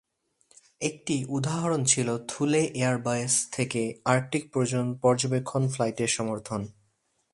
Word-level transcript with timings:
একটি 0.81 1.15
উদাহরণ 1.29 1.81
ছিল 1.83 2.07
থুলে 2.27 2.61
এয়ার 2.75 2.97
বেস 2.97 3.33
থেকে 3.51 3.81
আর্কটিক 4.05 4.43
পর্যবেক্ষণ 5.01 5.63
ফ্লাইটের 5.67 6.07
সমর্থন। 6.07 6.61